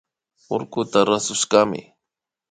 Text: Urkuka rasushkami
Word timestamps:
Urkuka 0.55 0.99
rasushkami 1.09 1.81